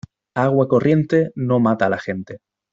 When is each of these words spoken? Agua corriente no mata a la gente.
Agua 0.45 0.67
corriente 0.67 1.31
no 1.35 1.59
mata 1.59 1.85
a 1.85 1.89
la 1.91 1.99
gente. 1.99 2.39